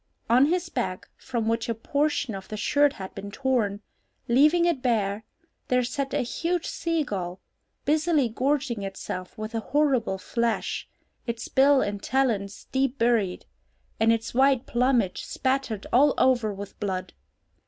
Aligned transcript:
On 0.31 0.47
his 0.47 0.67
back, 0.69 1.09
from 1.15 1.47
which 1.47 1.69
a 1.69 1.75
portion 1.75 2.33
of 2.33 2.47
the 2.47 2.57
shirt 2.57 2.93
had 2.93 3.13
been 3.13 3.29
torn, 3.29 3.81
leaving 4.27 4.65
it 4.65 4.81
bare, 4.81 5.25
there 5.67 5.83
sat 5.83 6.11
a 6.15 6.21
huge 6.23 6.65
sea 6.65 7.03
gull, 7.03 7.39
busily 7.85 8.27
gorging 8.27 8.81
itself 8.81 9.37
with 9.37 9.51
the 9.51 9.59
horrible 9.59 10.17
flesh, 10.17 10.89
its 11.27 11.47
bill 11.49 11.81
and 11.83 12.01
talons 12.01 12.65
deep 12.71 12.97
buried, 12.97 13.45
and 13.99 14.11
its 14.11 14.33
white 14.33 14.65
plumage 14.65 15.23
spattered 15.23 15.85
all 15.93 16.15
over 16.17 16.51
with 16.51 16.79
blood. 16.79 17.13